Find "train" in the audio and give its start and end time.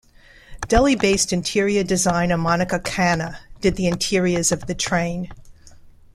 4.73-5.31